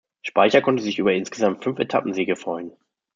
[0.23, 2.71] Speicher konnte sich über insgesamt fünf Etappensiege freuen.